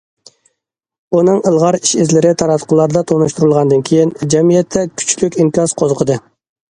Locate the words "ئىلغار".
1.49-1.77